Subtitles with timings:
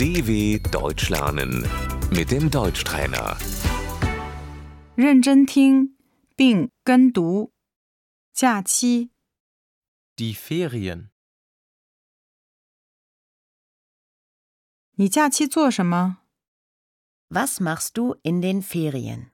[0.00, 1.62] DW Deutsch lernen
[2.10, 3.36] mit dem Deutschtrainer.
[4.96, 5.96] 认真听
[6.34, 7.52] 并跟读。
[8.32, 9.10] 假期，
[10.16, 11.08] Die Ferien.
[14.96, 16.18] 你假期做什么？
[17.28, 19.30] Was machst du in den Ferien?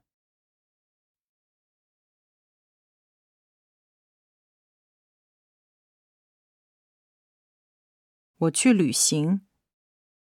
[8.39, 9.47] 我去旅行。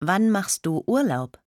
[0.00, 1.42] Wann machst du Urlaub?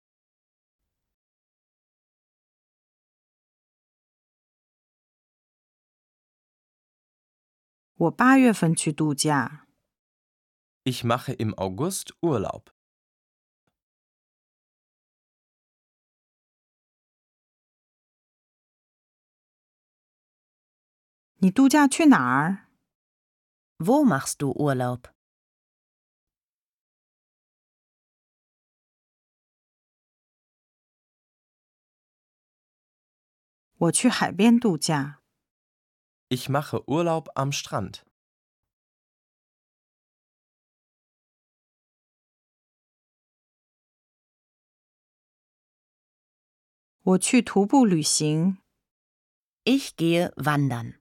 [10.84, 12.72] Ich mache im August Urlaub.
[23.78, 25.12] Wo machst du Urlaub?
[33.77, 35.21] 我去海边度假。
[36.29, 38.03] Ich mache Urlaub am Strand.
[47.05, 48.59] 我去徒步旅行。
[49.65, 50.99] Ich gehe wandern.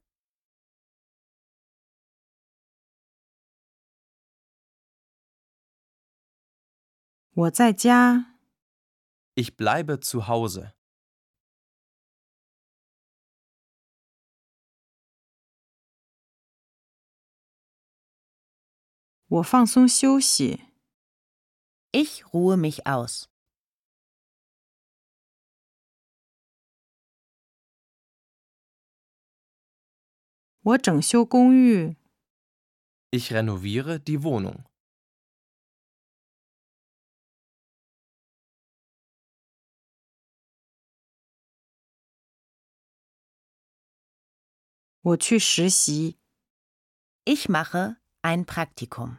[7.34, 8.36] 我在家。
[9.36, 10.74] Ich bleibe zu Hause.
[19.26, 20.60] 我放松休息。
[21.92, 23.28] Ich ruhe mich aus.
[30.64, 31.96] 我整修公寓。
[33.10, 34.64] Ich renoviere die Wohnung.
[45.02, 46.20] 我去实习。
[47.24, 49.17] Ich mache ein Praktikum.